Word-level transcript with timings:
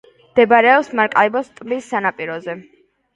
მდებარეობს 0.27 0.87
მარაკაიბოს 0.99 1.51
ტბის 1.59 1.91
სანაპიროზე. 1.91 2.57